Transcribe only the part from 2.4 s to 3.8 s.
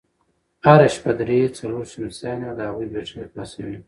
او د هغوی بېټرۍ خلاصوي،